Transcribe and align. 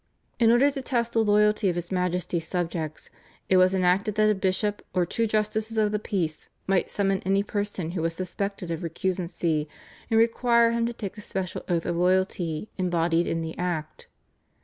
In 0.39 0.49
order 0.49 0.71
to 0.71 0.81
test 0.81 1.13
the 1.13 1.23
loyalty 1.23 1.69
of 1.69 1.75
his 1.75 1.91
Majesty's 1.91 2.47
subjects 2.47 3.11
it 3.49 3.57
was 3.57 3.75
enacted 3.75 4.15
that 4.15 4.31
a 4.31 4.33
bishop 4.33 4.83
or 4.95 5.05
two 5.05 5.27
justices 5.27 5.77
of 5.77 5.91
the 5.91 5.99
peace 5.99 6.49
might 6.65 6.89
summon 6.89 7.21
any 7.23 7.43
person 7.43 7.91
who 7.91 8.01
was 8.01 8.15
suspected 8.15 8.71
of 8.71 8.81
recusancy, 8.81 9.67
and 10.09 10.17
require 10.19 10.71
him 10.71 10.87
to 10.87 10.93
take 10.93 11.19
a 11.19 11.21
special 11.21 11.63
oath 11.69 11.85
of 11.85 11.97
loyalty 11.97 12.67
embodied 12.79 13.27
in 13.27 13.43
the 13.43 13.55
Act. 13.59 14.07